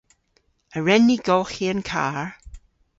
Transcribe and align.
A 0.77 0.79
wren 0.81 1.03
ni 1.07 1.17
golghi 1.27 1.65
an 1.73 1.81
karr? 1.89 2.27